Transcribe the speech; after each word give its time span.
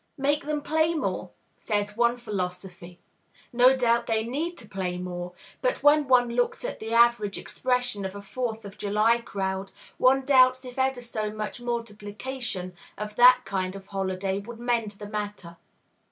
"Make 0.17 0.45
them 0.45 0.63
play 0.63 0.95
more," 0.95 1.29
says 1.57 1.95
one 1.95 2.17
philosophy. 2.17 2.97
No 3.53 3.75
doubt 3.77 4.07
they 4.07 4.23
need 4.23 4.57
to 4.57 4.67
"play 4.67 4.97
more;" 4.97 5.33
but, 5.61 5.83
when 5.83 6.07
one 6.07 6.29
looks 6.31 6.65
at 6.65 6.79
the 6.79 6.91
average 6.91 7.37
expression 7.37 8.03
of 8.03 8.15
a 8.15 8.21
Fourth 8.23 8.65
of 8.65 8.79
July 8.79 9.19
crowd, 9.19 9.73
one 9.99 10.25
doubts 10.25 10.65
if 10.65 10.79
ever 10.79 11.01
so 11.01 11.31
much 11.31 11.61
multiplication 11.61 12.73
of 12.97 13.15
that 13.15 13.41
kind 13.45 13.75
of 13.75 13.85
holiday 13.85 14.39
would 14.39 14.57
mend 14.59 14.89
the 14.89 15.07
matter. 15.07 15.57